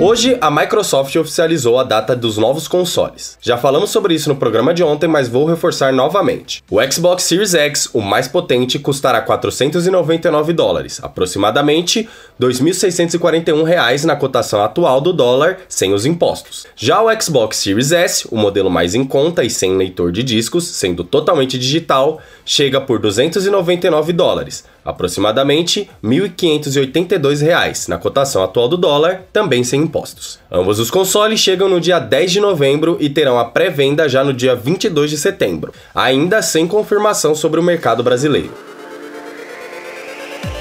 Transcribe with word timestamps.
Hoje, 0.00 0.36
a 0.40 0.50
Microsoft 0.50 1.14
oficializou 1.14 1.78
a 1.78 1.84
data 1.84 2.16
dos 2.16 2.36
novos 2.36 2.66
consoles. 2.66 3.38
Já 3.40 3.56
falamos 3.56 3.90
sobre 3.90 4.12
isso 4.12 4.28
no 4.28 4.34
programa 4.34 4.74
de 4.74 4.82
ontem, 4.82 5.06
mas 5.06 5.28
vou 5.28 5.46
reforçar 5.46 5.92
novamente. 5.92 6.64
O 6.68 6.82
Xbox 6.90 7.22
Series 7.22 7.54
X, 7.54 7.88
o 7.94 8.00
mais 8.00 8.26
potente, 8.26 8.76
custará 8.76 9.20
499 9.20 10.52
dólares, 10.52 10.98
aproximadamente 11.00 12.08
2.641 12.40 13.62
reais 13.62 14.04
na 14.04 14.16
cotação 14.16 14.64
atual 14.64 15.00
do 15.00 15.12
dólar, 15.12 15.58
sem 15.68 15.94
os 15.94 16.04
impostos. 16.04 16.66
Já 16.74 17.00
o 17.00 17.22
Xbox 17.22 17.58
Series 17.58 17.92
S, 17.92 18.26
o 18.32 18.36
modelo 18.36 18.68
mais 18.68 18.96
em 18.96 19.04
conta 19.04 19.44
e 19.44 19.48
sem 19.48 19.76
leitor 19.76 20.10
de 20.10 20.24
discos, 20.24 20.66
sendo 20.66 21.04
totalmente 21.04 21.56
digital, 21.56 22.20
chega 22.44 22.80
por 22.80 22.98
299 22.98 24.12
dólares, 24.12 24.64
aproximadamente 24.84 25.88
R$ 26.02 26.08
1.582 26.08 27.88
na 27.88 27.98
cotação 27.98 28.42
atual 28.42 28.68
do 28.68 28.76
dólar, 28.76 29.22
também 29.32 29.64
sem 29.64 29.80
impostos. 29.80 30.38
Ambos 30.50 30.78
os 30.78 30.90
consoles 30.90 31.40
chegam 31.40 31.68
no 31.68 31.80
dia 31.80 31.98
10 31.98 32.32
de 32.32 32.40
novembro 32.40 32.96
e 33.00 33.08
terão 33.08 33.38
a 33.38 33.44
pré-venda 33.44 34.08
já 34.08 34.22
no 34.22 34.32
dia 34.32 34.54
22 34.54 35.10
de 35.10 35.18
setembro, 35.18 35.72
ainda 35.94 36.42
sem 36.42 36.66
confirmação 36.66 37.34
sobre 37.34 37.58
o 37.58 37.62
mercado 37.62 38.02
brasileiro. 38.02 38.52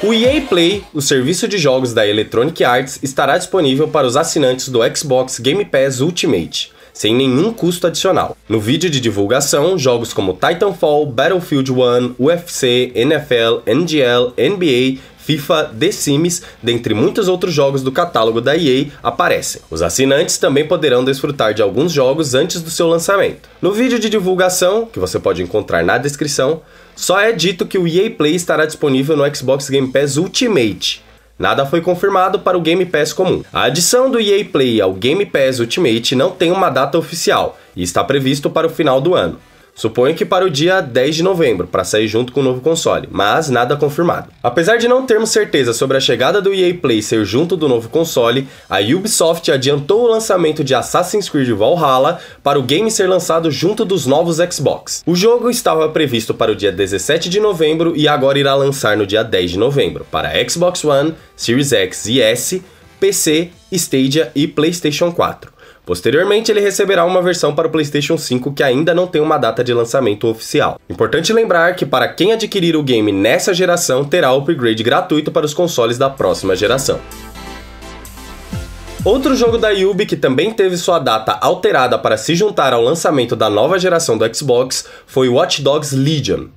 O 0.00 0.14
EA 0.14 0.40
Play, 0.42 0.84
o 0.94 1.02
serviço 1.02 1.48
de 1.48 1.58
jogos 1.58 1.92
da 1.92 2.06
Electronic 2.06 2.62
Arts, 2.62 3.00
estará 3.02 3.36
disponível 3.36 3.88
para 3.88 4.06
os 4.06 4.16
assinantes 4.16 4.68
do 4.68 4.78
Xbox 4.96 5.40
Game 5.40 5.64
Pass 5.64 6.00
Ultimate 6.00 6.77
sem 6.98 7.14
nenhum 7.14 7.52
custo 7.52 7.86
adicional. 7.86 8.36
No 8.48 8.58
vídeo 8.58 8.90
de 8.90 8.98
divulgação, 8.98 9.78
jogos 9.78 10.12
como 10.12 10.32
Titanfall, 10.32 11.06
Battlefield 11.06 11.70
1, 11.70 12.16
UFC, 12.18 12.90
NFL, 12.92 13.62
NGL, 13.64 14.32
NBA, 14.36 15.00
FIFA, 15.16 15.70
The 15.78 15.92
Sims, 15.92 16.42
dentre 16.60 16.94
muitos 16.94 17.28
outros 17.28 17.54
jogos 17.54 17.82
do 17.82 17.92
catálogo 17.92 18.40
da 18.40 18.56
EA, 18.56 18.86
aparecem. 19.00 19.62
Os 19.70 19.80
assinantes 19.80 20.38
também 20.38 20.66
poderão 20.66 21.04
desfrutar 21.04 21.54
de 21.54 21.62
alguns 21.62 21.92
jogos 21.92 22.34
antes 22.34 22.60
do 22.60 22.70
seu 22.70 22.88
lançamento. 22.88 23.48
No 23.62 23.70
vídeo 23.70 24.00
de 24.00 24.10
divulgação, 24.10 24.84
que 24.84 24.98
você 24.98 25.20
pode 25.20 25.40
encontrar 25.40 25.84
na 25.84 25.98
descrição, 25.98 26.62
só 26.96 27.20
é 27.20 27.30
dito 27.30 27.64
que 27.64 27.78
o 27.78 27.86
EA 27.86 28.10
Play 28.10 28.34
estará 28.34 28.66
disponível 28.66 29.16
no 29.16 29.36
Xbox 29.36 29.70
Game 29.70 29.92
Pass 29.92 30.16
Ultimate, 30.16 31.00
Nada 31.38 31.64
foi 31.64 31.80
confirmado 31.80 32.40
para 32.40 32.58
o 32.58 32.60
Game 32.60 32.84
Pass 32.84 33.12
comum. 33.12 33.44
A 33.52 33.64
adição 33.64 34.10
do 34.10 34.18
EA 34.18 34.44
Play 34.44 34.80
ao 34.80 34.92
Game 34.92 35.24
Pass 35.24 35.60
Ultimate 35.60 36.16
não 36.16 36.32
tem 36.32 36.50
uma 36.50 36.68
data 36.68 36.98
oficial 36.98 37.56
e 37.76 37.82
está 37.82 38.02
previsto 38.02 38.50
para 38.50 38.66
o 38.66 38.70
final 38.70 39.00
do 39.00 39.14
ano. 39.14 39.38
Suponho 39.78 40.12
que 40.12 40.24
para 40.24 40.44
o 40.44 40.50
dia 40.50 40.80
10 40.80 41.14
de 41.14 41.22
novembro, 41.22 41.68
para 41.68 41.84
sair 41.84 42.08
junto 42.08 42.32
com 42.32 42.40
o 42.40 42.42
novo 42.42 42.60
console, 42.60 43.08
mas 43.12 43.48
nada 43.48 43.76
confirmado. 43.76 44.26
Apesar 44.42 44.76
de 44.76 44.88
não 44.88 45.06
termos 45.06 45.30
certeza 45.30 45.72
sobre 45.72 45.96
a 45.96 46.00
chegada 46.00 46.42
do 46.42 46.52
EA 46.52 46.74
Play 46.74 47.00
ser 47.00 47.24
junto 47.24 47.56
do 47.56 47.68
novo 47.68 47.88
console, 47.88 48.48
a 48.68 48.80
Ubisoft 48.80 49.48
adiantou 49.52 50.02
o 50.02 50.08
lançamento 50.08 50.64
de 50.64 50.74
Assassin's 50.74 51.28
Creed 51.28 51.50
Valhalla 51.50 52.18
para 52.42 52.58
o 52.58 52.62
game 52.64 52.90
ser 52.90 53.08
lançado 53.08 53.52
junto 53.52 53.84
dos 53.84 54.04
novos 54.04 54.38
Xbox. 54.38 55.04
O 55.06 55.14
jogo 55.14 55.48
estava 55.48 55.88
previsto 55.90 56.34
para 56.34 56.50
o 56.50 56.56
dia 56.56 56.72
17 56.72 57.28
de 57.28 57.38
novembro 57.38 57.96
e 57.96 58.08
agora 58.08 58.36
irá 58.36 58.56
lançar 58.56 58.96
no 58.96 59.06
dia 59.06 59.22
10 59.22 59.52
de 59.52 59.58
novembro 59.60 60.04
para 60.10 60.32
Xbox 60.48 60.84
One, 60.84 61.14
Series 61.36 61.72
X 61.72 62.06
e 62.06 62.20
S, 62.20 62.64
PC, 62.98 63.50
Stadia 63.70 64.32
e 64.34 64.48
PlayStation 64.48 65.12
4. 65.12 65.57
Posteriormente, 65.88 66.50
ele 66.52 66.60
receberá 66.60 67.02
uma 67.06 67.22
versão 67.22 67.54
para 67.54 67.66
o 67.66 67.70
PlayStation 67.70 68.18
5 68.18 68.52
que 68.52 68.62
ainda 68.62 68.92
não 68.92 69.06
tem 69.06 69.22
uma 69.22 69.38
data 69.38 69.64
de 69.64 69.72
lançamento 69.72 70.28
oficial. 70.28 70.78
Importante 70.86 71.32
lembrar 71.32 71.74
que 71.76 71.86
para 71.86 72.06
quem 72.06 72.30
adquirir 72.30 72.76
o 72.76 72.82
game 72.82 73.10
nessa 73.10 73.54
geração, 73.54 74.04
terá 74.04 74.30
o 74.34 74.36
upgrade 74.40 74.82
gratuito 74.82 75.32
para 75.32 75.46
os 75.46 75.54
consoles 75.54 75.96
da 75.96 76.10
próxima 76.10 76.54
geração. 76.54 77.00
Outro 79.02 79.34
jogo 79.34 79.56
da 79.56 79.70
Yubi 79.70 80.04
que 80.04 80.14
também 80.14 80.52
teve 80.52 80.76
sua 80.76 80.98
data 80.98 81.32
alterada 81.40 81.98
para 81.98 82.18
se 82.18 82.34
juntar 82.34 82.74
ao 82.74 82.82
lançamento 82.82 83.34
da 83.34 83.48
nova 83.48 83.78
geração 83.78 84.18
do 84.18 84.34
Xbox 84.36 84.84
foi 85.06 85.30
Watch 85.30 85.62
Dogs 85.62 85.96
Legion. 85.96 86.48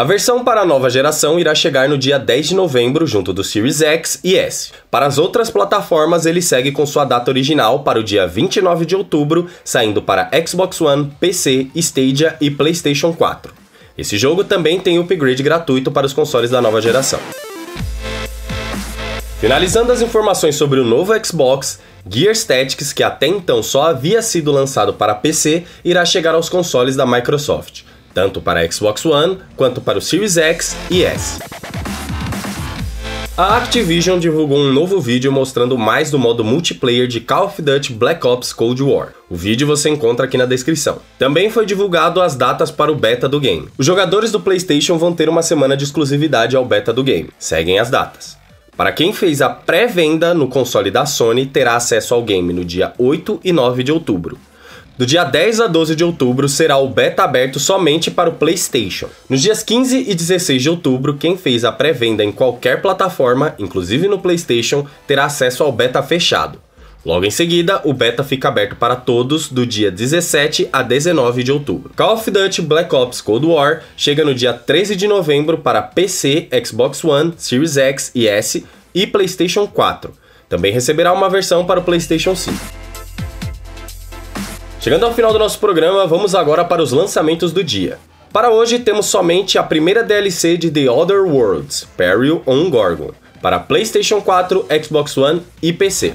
A 0.00 0.04
versão 0.04 0.42
para 0.42 0.62
a 0.62 0.64
nova 0.64 0.88
geração 0.88 1.38
irá 1.38 1.54
chegar 1.54 1.86
no 1.86 1.98
dia 1.98 2.18
10 2.18 2.48
de 2.48 2.54
novembro, 2.54 3.06
junto 3.06 3.34
do 3.34 3.44
Series 3.44 3.82
X 3.82 4.18
e 4.24 4.34
S. 4.34 4.72
Para 4.90 5.04
as 5.04 5.18
outras 5.18 5.50
plataformas, 5.50 6.24
ele 6.24 6.40
segue 6.40 6.72
com 6.72 6.86
sua 6.86 7.04
data 7.04 7.30
original 7.30 7.80
para 7.80 8.00
o 8.00 8.02
dia 8.02 8.26
29 8.26 8.86
de 8.86 8.96
outubro, 8.96 9.46
saindo 9.62 10.00
para 10.00 10.30
Xbox 10.46 10.80
One, 10.80 11.12
PC, 11.20 11.66
Stadia 11.74 12.34
e 12.40 12.50
PlayStation 12.50 13.12
4. 13.12 13.52
Esse 13.98 14.16
jogo 14.16 14.42
também 14.42 14.80
tem 14.80 14.98
upgrade 14.98 15.42
gratuito 15.42 15.92
para 15.92 16.06
os 16.06 16.14
consoles 16.14 16.48
da 16.48 16.62
nova 16.62 16.80
geração. 16.80 17.20
Finalizando 19.38 19.92
as 19.92 20.00
informações 20.00 20.56
sobre 20.56 20.80
o 20.80 20.84
novo 20.84 21.12
Xbox, 21.22 21.78
Gear 22.08 22.34
Tactics, 22.34 22.94
que 22.94 23.02
até 23.02 23.26
então 23.26 23.62
só 23.62 23.90
havia 23.90 24.22
sido 24.22 24.50
lançado 24.50 24.94
para 24.94 25.14
PC, 25.14 25.64
irá 25.84 26.06
chegar 26.06 26.34
aos 26.34 26.48
consoles 26.48 26.96
da 26.96 27.04
Microsoft 27.04 27.89
tanto 28.12 28.40
para 28.40 28.70
Xbox 28.70 29.04
One 29.04 29.38
quanto 29.56 29.80
para 29.80 29.98
o 29.98 30.02
Series 30.02 30.36
X 30.36 30.76
e 30.90 31.04
S. 31.04 31.40
A 33.36 33.56
Activision 33.56 34.18
divulgou 34.18 34.58
um 34.58 34.70
novo 34.70 35.00
vídeo 35.00 35.32
mostrando 35.32 35.78
mais 35.78 36.10
do 36.10 36.18
modo 36.18 36.44
multiplayer 36.44 37.06
de 37.06 37.20
Call 37.20 37.46
of 37.46 37.62
Duty 37.62 37.94
Black 37.94 38.26
Ops 38.26 38.52
Cold 38.52 38.82
War. 38.82 39.14
O 39.30 39.34
vídeo 39.34 39.66
você 39.66 39.88
encontra 39.88 40.26
aqui 40.26 40.36
na 40.36 40.44
descrição. 40.44 40.98
Também 41.18 41.48
foi 41.48 41.64
divulgado 41.64 42.20
as 42.20 42.36
datas 42.36 42.70
para 42.70 42.92
o 42.92 42.94
beta 42.94 43.26
do 43.26 43.40
game. 43.40 43.68
Os 43.78 43.86
jogadores 43.86 44.30
do 44.30 44.40
PlayStation 44.40 44.98
vão 44.98 45.14
ter 45.14 45.26
uma 45.28 45.40
semana 45.40 45.74
de 45.74 45.84
exclusividade 45.84 46.54
ao 46.54 46.66
beta 46.66 46.92
do 46.92 47.02
game. 47.02 47.30
Seguem 47.38 47.78
as 47.78 47.88
datas. 47.88 48.36
Para 48.76 48.92
quem 48.92 49.10
fez 49.12 49.40
a 49.40 49.48
pré-venda 49.48 50.34
no 50.34 50.46
console 50.46 50.90
da 50.90 51.06
Sony, 51.06 51.46
terá 51.46 51.76
acesso 51.76 52.12
ao 52.12 52.22
game 52.22 52.52
no 52.52 52.64
dia 52.64 52.92
8 52.98 53.40
e 53.42 53.52
9 53.52 53.82
de 53.82 53.92
outubro. 53.92 54.38
Do 55.00 55.06
dia 55.06 55.24
10 55.24 55.60
a 55.60 55.66
12 55.66 55.96
de 55.96 56.04
outubro 56.04 56.46
será 56.46 56.76
o 56.76 56.86
beta 56.86 57.24
aberto 57.24 57.58
somente 57.58 58.10
para 58.10 58.28
o 58.28 58.34
PlayStation. 58.34 59.08
Nos 59.30 59.40
dias 59.40 59.62
15 59.62 59.96
e 59.96 60.14
16 60.14 60.62
de 60.62 60.68
outubro, 60.68 61.16
quem 61.16 61.38
fez 61.38 61.64
a 61.64 61.72
pré-venda 61.72 62.22
em 62.22 62.30
qualquer 62.30 62.82
plataforma, 62.82 63.54
inclusive 63.58 64.06
no 64.06 64.18
PlayStation, 64.18 64.86
terá 65.06 65.24
acesso 65.24 65.62
ao 65.62 65.72
beta 65.72 66.02
fechado. 66.02 66.60
Logo 67.02 67.24
em 67.24 67.30
seguida, 67.30 67.80
o 67.86 67.94
beta 67.94 68.22
fica 68.22 68.48
aberto 68.48 68.76
para 68.76 68.94
todos 68.94 69.48
do 69.48 69.64
dia 69.64 69.90
17 69.90 70.68
a 70.70 70.82
19 70.82 71.44
de 71.44 71.50
outubro. 71.50 71.90
Call 71.96 72.16
of 72.16 72.30
Duty 72.30 72.60
Black 72.60 72.94
Ops 72.94 73.22
Cold 73.22 73.46
War 73.46 73.80
chega 73.96 74.22
no 74.22 74.34
dia 74.34 74.52
13 74.52 74.96
de 74.96 75.08
novembro 75.08 75.56
para 75.56 75.80
PC, 75.80 76.46
Xbox 76.62 77.02
One, 77.02 77.32
Series 77.38 77.78
X 77.78 78.10
e 78.14 78.28
S 78.28 78.66
e 78.94 79.06
PlayStation 79.06 79.66
4. 79.66 80.12
Também 80.46 80.74
receberá 80.74 81.10
uma 81.10 81.30
versão 81.30 81.64
para 81.64 81.80
o 81.80 81.82
PlayStation 81.82 82.36
5. 82.36 82.79
Chegando 84.80 85.04
ao 85.04 85.12
final 85.12 85.30
do 85.30 85.38
nosso 85.38 85.58
programa, 85.58 86.06
vamos 86.06 86.34
agora 86.34 86.64
para 86.64 86.82
os 86.82 86.90
lançamentos 86.90 87.52
do 87.52 87.62
dia. 87.62 87.98
Para 88.32 88.50
hoje 88.50 88.78
temos 88.78 89.04
somente 89.04 89.58
a 89.58 89.62
primeira 89.62 90.02
DLC 90.02 90.56
de 90.56 90.70
The 90.70 90.90
Other 90.90 91.20
Worlds, 91.20 91.86
Peril 91.98 92.42
on 92.46 92.70
Gorgon, 92.70 93.10
para 93.42 93.58
PlayStation 93.58 94.22
4, 94.22 94.64
Xbox 94.82 95.18
One 95.18 95.42
e 95.60 95.70
PC. 95.70 96.14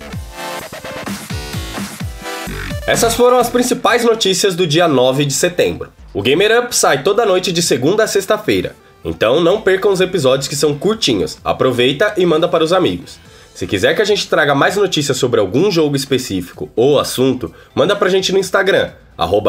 Essas 2.87 3.13
foram 3.13 3.37
as 3.37 3.49
principais 3.49 4.03
notícias 4.03 4.55
do 4.55 4.65
dia 4.65 4.87
9 4.87 5.25
de 5.25 5.33
setembro. 5.33 5.91
O 6.11 6.23
Gamer 6.23 6.63
Up 6.63 6.75
sai 6.75 7.03
toda 7.03 7.23
noite 7.23 7.51
de 7.51 7.61
segunda 7.61 8.05
a 8.05 8.07
sexta-feira, 8.07 8.75
então 9.03 9.41
não 9.41 9.61
percam 9.61 9.91
os 9.91 10.01
episódios 10.01 10.47
que 10.47 10.55
são 10.55 10.75
curtinhos. 10.75 11.37
Aproveita 11.43 12.15
e 12.17 12.25
manda 12.25 12.47
para 12.47 12.63
os 12.63 12.73
amigos. 12.73 13.19
Se 13.55 13.65
quiser 13.65 13.95
que 13.95 14.01
a 14.01 14.05
gente 14.05 14.27
traga 14.27 14.53
mais 14.53 14.75
notícias 14.75 15.15
sobre 15.15 15.39
algum 15.39 15.71
jogo 15.71 15.95
específico 15.95 16.69
ou 16.75 16.99
assunto, 16.99 17.55
manda 17.73 17.95
pra 17.95 18.09
gente 18.09 18.33
no 18.33 18.37
Instagram, 18.37 18.91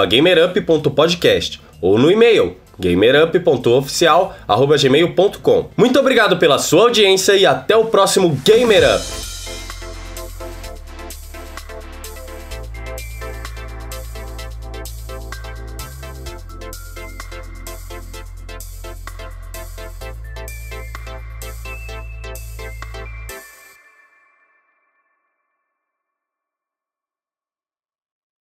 gamerup.podcast 0.08 1.60
ou 1.82 1.98
no 1.98 2.08
e-mail 2.08 2.56
gamerup.oficial.gmail.com. 2.78 5.70
Muito 5.76 5.98
obrigado 5.98 6.38
pela 6.38 6.60
sua 6.60 6.82
audiência 6.82 7.32
e 7.32 7.44
até 7.44 7.76
o 7.76 7.86
próximo 7.86 8.40
Gamer 8.44 8.94
Up! 8.94 9.25